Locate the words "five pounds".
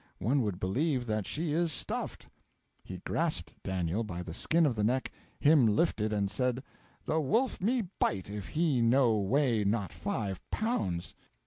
9.93-11.13